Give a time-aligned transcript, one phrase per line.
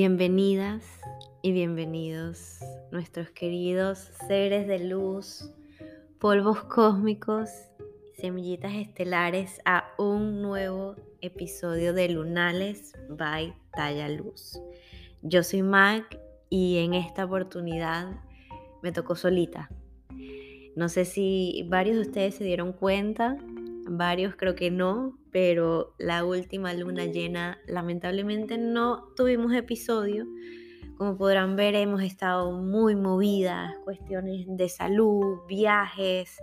[0.00, 0.84] Bienvenidas
[1.42, 2.60] y bienvenidos
[2.92, 5.50] nuestros queridos seres de luz,
[6.20, 7.50] polvos cósmicos,
[8.16, 14.60] semillitas estelares a un nuevo episodio de Lunales by Talla Luz.
[15.22, 18.20] Yo soy Mac y en esta oportunidad
[18.84, 19.68] me tocó solita.
[20.76, 23.36] No sé si varios de ustedes se dieron cuenta,
[23.90, 30.26] varios creo que no, pero la última luna llena lamentablemente no tuvimos episodio.
[30.96, 36.36] Como podrán ver, hemos estado muy movidas, cuestiones de salud, viajes,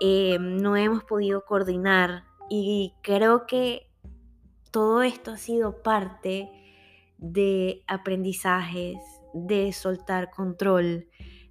[0.00, 3.90] eh, no hemos podido coordinar y creo que
[4.70, 6.50] todo esto ha sido parte
[7.18, 8.96] de aprendizajes,
[9.34, 11.08] de soltar control,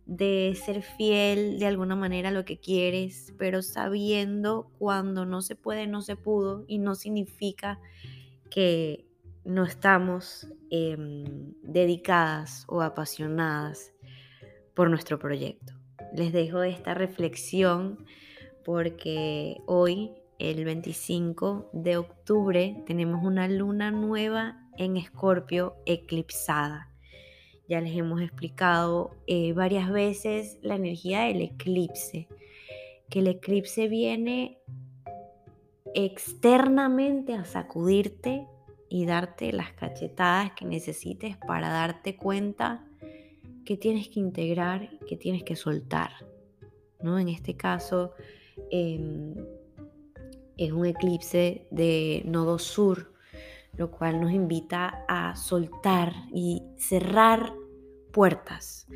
[0.07, 5.55] de ser fiel de alguna manera a lo que quieres, pero sabiendo cuando no se
[5.55, 7.79] puede, no se pudo y no significa
[8.49, 9.05] que
[9.43, 13.93] no estamos em, dedicadas o apasionadas
[14.73, 15.73] por nuestro proyecto.
[16.15, 18.05] Les dejo esta reflexión
[18.63, 26.91] porque hoy, el 25 de octubre, tenemos una luna nueva en Escorpio eclipsada.
[27.67, 32.27] Ya les hemos explicado eh, varias veces la energía del eclipse,
[33.09, 34.59] que el eclipse viene
[35.93, 38.45] externamente a sacudirte
[38.89, 42.85] y darte las cachetadas que necesites para darte cuenta
[43.65, 46.11] que tienes que integrar, que tienes que soltar.
[47.01, 47.19] ¿no?
[47.19, 48.13] En este caso
[48.71, 49.35] em,
[50.57, 53.13] es un eclipse de nodo sur,
[53.77, 57.53] lo cual nos invita a soltar y cerrar
[58.11, 58.87] puertas,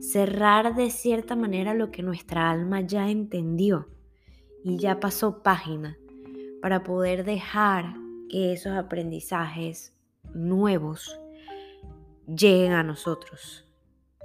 [0.00, 3.88] cerrar de cierta manera lo que nuestra alma ya entendió
[4.62, 5.98] y ya pasó página
[6.62, 7.94] para poder dejar
[8.28, 9.96] que esos aprendizajes
[10.34, 11.18] nuevos
[12.26, 13.64] lleguen a nosotros.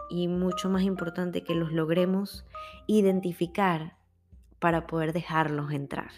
[0.09, 2.45] Y mucho más importante que los logremos
[2.85, 3.97] identificar
[4.59, 6.11] para poder dejarlos entrar.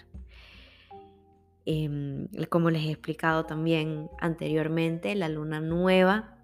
[1.66, 6.38] Em, como les he explicado también anteriormente, la luna nueva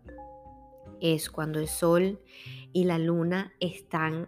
[0.99, 2.19] es cuando el sol
[2.73, 4.27] y la luna están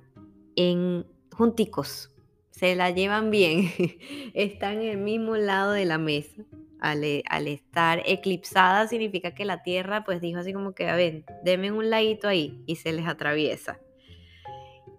[0.56, 2.12] en junticos,
[2.52, 3.72] se la llevan bien,
[4.34, 6.44] están en el mismo lado de la mesa.
[6.80, 11.24] Al, al, estar eclipsada significa que la Tierra pues dijo así como que, a ver,
[11.42, 13.80] denme un ladito ahí y se les atraviesa.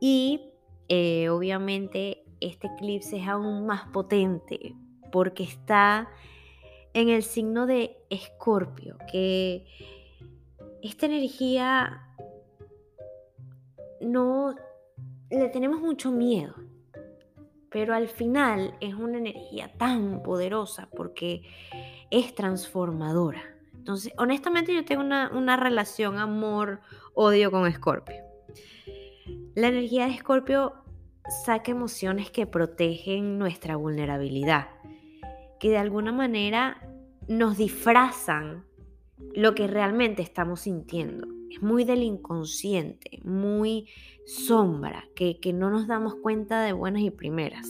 [0.00, 0.40] Y
[0.88, 4.74] eh, obviamente este eclipse es aún más potente
[5.14, 6.10] porque está
[6.92, 9.64] en el signo de Escorpio, que
[10.82, 12.08] esta energía
[14.00, 14.56] no
[15.30, 16.56] le tenemos mucho miedo,
[17.70, 21.42] pero al final es una energía tan poderosa porque
[22.10, 23.44] es transformadora.
[23.72, 28.16] Entonces, honestamente yo tengo una, una relación amor-odio con Escorpio.
[29.54, 30.74] La energía de Escorpio
[31.44, 34.66] saca emociones que protegen nuestra vulnerabilidad
[35.64, 36.76] que de alguna manera
[37.26, 38.66] nos disfrazan
[39.34, 41.26] lo que realmente estamos sintiendo.
[41.50, 43.88] Es muy del inconsciente, muy
[44.26, 47.66] sombra, que, no nos damos cuenta de buenas y primeras.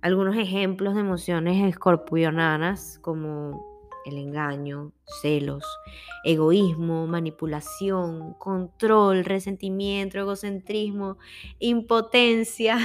[0.00, 3.64] Algunos ejemplos de emociones escorpionanas como
[4.04, 4.90] el engaño,
[5.22, 5.64] celos,
[6.24, 11.16] egoísmo, manipulación, control, resentimiento, egocentrismo,
[11.60, 12.76] impotencia.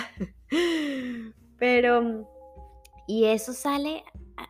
[1.58, 2.37] Pero
[3.07, 4.03] y eso sale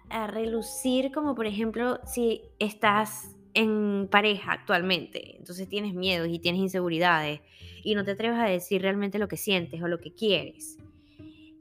[0.09, 6.61] a, relucir como por ejemplo si estás en pareja actualmente, entonces tienes miedos y tienes
[6.61, 7.41] inseguridades
[7.83, 10.77] y no te atreves a decir realmente lo que sientes o lo que quieres.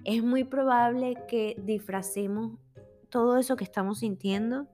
[0.04, 2.58] Es muy probable que disfracemos
[3.08, 4.66] todo eso que estamos sintiendo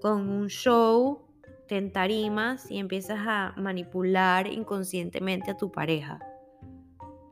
[0.00, 1.22] con un show,
[1.66, 6.18] te entarimas y empiezas a manipular inconscientemente a tu pareja.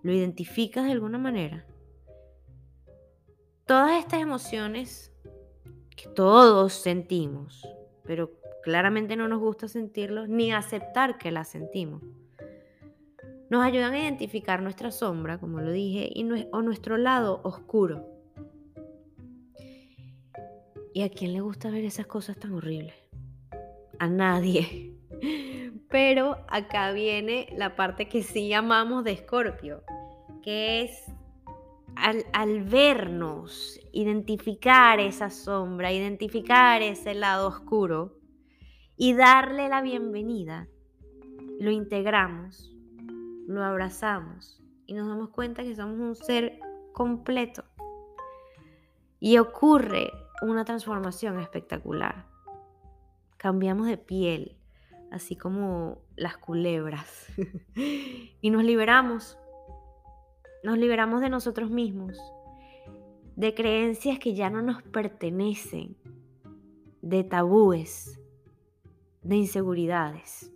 [0.02, 1.66] ¿Lo identificas de alguna manera?
[3.66, 5.12] Todas estas emociones
[5.96, 7.66] que todos sentimos,
[8.04, 8.30] pero
[8.62, 12.00] claramente no nos gusta sentirlos ni aceptar que las sentimos,
[13.50, 18.06] nos ayudan a identificar nuestra sombra, como lo dije, y o nuestro lado oscuro.
[20.94, 22.94] ¿Y a quién le gusta ver esas cosas tan horribles?
[23.98, 24.94] A nadie.
[25.90, 29.82] Pero acá viene la parte que sí llamamos de Escorpio,
[30.42, 31.15] que es
[31.96, 38.18] al, vernos, identificar esa sombra, identificar ese lado oscuro
[38.96, 40.68] y darle la bienvenida,
[41.58, 42.72] lo integramos,
[43.46, 46.60] lo abrazamos y nos damos cuenta que somos un ser
[46.92, 47.64] completo.
[49.18, 52.26] Y ocurre una transformación espectacular.
[53.38, 54.58] Cambiamos de piel,
[55.10, 57.26] así como las culebras.
[57.74, 59.38] y nos liberamos.
[60.66, 62.18] Nos liberamos de nosotros mismos,
[63.36, 65.96] de creencias que ya no nos pertenecen,
[67.02, 68.20] de tabúes,
[69.22, 70.52] de inseguridades.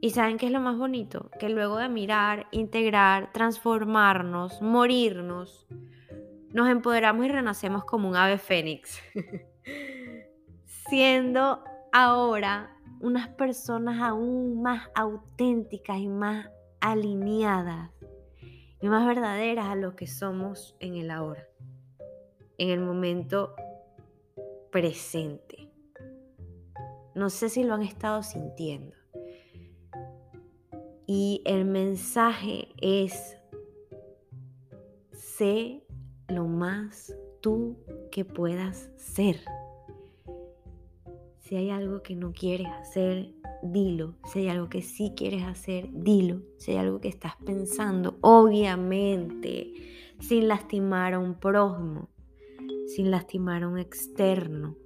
[0.00, 1.30] ¿Y saben qué es lo más bonito?
[1.38, 5.66] Que luego de mirar, integrar, transformarnos, morirnos,
[6.54, 9.02] nos empoderamos y renacemos como un ave fénix,
[10.88, 11.62] siendo
[11.92, 16.48] ahora unas personas aún más auténticas y más
[16.80, 17.90] alineadas
[18.80, 21.46] y más verdaderas a lo que somos en el ahora,
[22.58, 23.54] en el momento
[24.70, 25.70] presente.
[27.14, 28.96] No sé si lo han estado sintiendo.
[31.06, 33.36] Y el mensaje es,
[35.12, 35.82] sé
[36.28, 37.76] lo más tú
[38.12, 39.40] que puedas ser.
[41.50, 44.14] Si hay algo que no quieres hacer, dilo.
[44.32, 46.42] Si hay algo que sí quieres hacer, dilo.
[46.58, 49.74] Si hay algo que estás pensando, obviamente,
[50.20, 52.08] sin lastimar a un prójimo,
[52.86, 54.76] sin lastimar a un externo.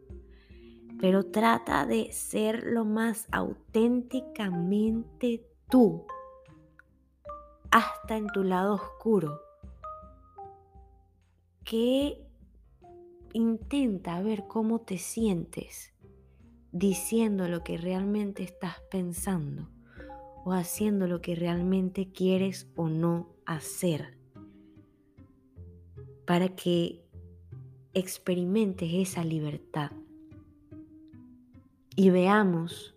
[0.99, 6.07] Pero trata de ser lo más auténticamente tú
[7.71, 9.39] hasta en tu lado oscuro.
[11.63, 12.27] Que
[13.35, 15.94] intenta ver cómo te sientes
[16.75, 19.69] diciendo lo que realmente estás pensando
[20.45, 24.19] o haciendo lo que realmente quieres o no hacer
[26.27, 27.05] para que
[27.95, 29.93] experimentes esa libertad
[31.95, 32.97] y veamos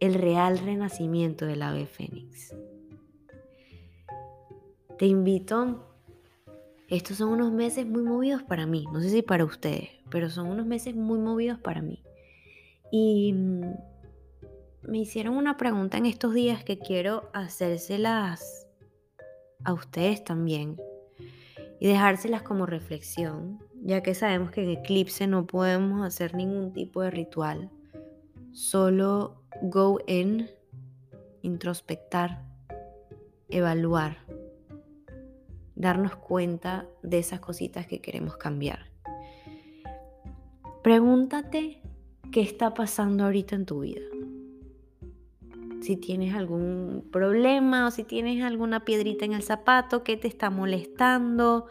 [0.00, 2.52] el real renacimiento del ave fénix.
[4.98, 5.86] Te invito,
[6.88, 10.48] estos son unos meses muy movidos para mí, no sé si para ustedes, pero son
[10.48, 12.02] unos meses muy movidos para mí.
[12.90, 13.74] Y mm,
[14.82, 18.66] me hicieron una pregunta en estos días que quiero hacérselas
[19.64, 20.80] a ustedes también
[21.80, 27.02] y dejárselas como reflexión, ya que sabemos que en eclipse no podemos hacer ningún tipo
[27.02, 27.70] de ritual,
[28.52, 30.48] solo go in,
[31.42, 32.44] introspectar,
[33.48, 34.18] evaluar
[35.78, 38.90] darnos cuenta de esas cositas que queremos cambiar.
[40.82, 41.80] Pregúntate
[42.32, 44.02] qué está pasando ahorita en tu vida.
[45.80, 50.50] Si tienes algún problema o si tienes alguna piedrita en el zapato, qué te está
[50.50, 51.66] molestando,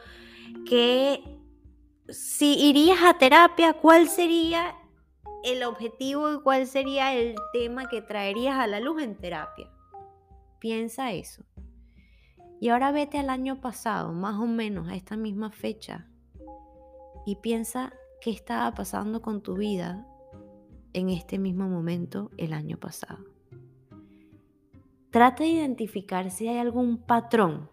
[0.66, 1.22] qué
[2.10, 4.76] si irías a terapia, ¿cuál sería
[5.44, 9.70] el objetivo y cuál sería el tema que traerías a la luz en terapia?
[10.60, 11.44] Piensa eso.
[12.60, 16.08] Y ahora vete al año pasado, más o menos a esta misma fecha,
[17.26, 20.08] y piensa qué estaba pasando con tu vida
[20.94, 23.20] en este mismo momento el año pasado.
[25.10, 27.70] Trata de identificar si hay algún patrón.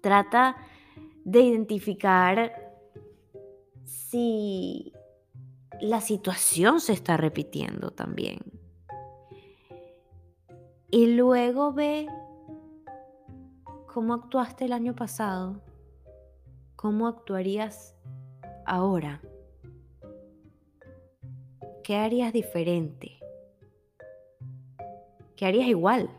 [0.00, 0.56] Trata
[1.24, 2.52] de identificar
[3.84, 4.92] si
[5.80, 8.40] la situación se está repitiendo también.
[10.90, 12.06] Y luego ve
[13.86, 15.60] cómo actuaste el año pasado,
[16.76, 17.96] cómo actuarías
[18.64, 19.20] ahora.
[21.86, 23.12] ¿Qué harías diferente?
[25.36, 26.10] ¿Qué harías igual?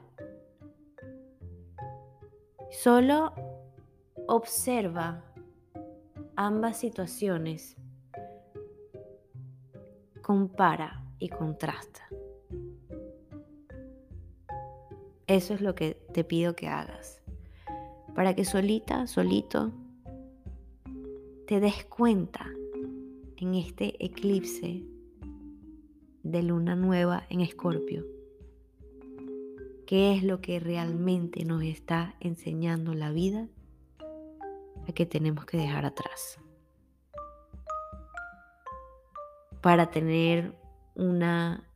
[2.72, 3.34] Solo
[4.28, 5.26] observa
[6.38, 7.76] ambas situaciones,
[10.22, 12.08] compara y contrasta.
[15.28, 17.22] Eso es lo que te pido que hagas
[18.16, 19.74] para que solita, solito,
[21.46, 22.46] te des cuenta
[23.36, 24.86] en este eclipse
[26.32, 28.06] de luna nueva en Escorpio
[29.86, 33.48] qué es lo que realmente nos está enseñando la vida
[34.88, 36.40] a que tenemos que dejar atrás
[39.62, 40.58] para tener
[40.96, 41.68] una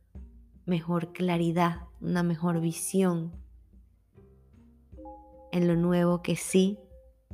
[0.66, 3.32] mejor claridad, una mejor visión
[5.50, 6.78] en lo nuevo que sí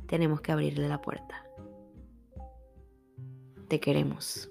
[0.07, 1.45] tenemos que abrirle la puerta.
[3.67, 4.49] Te queremos.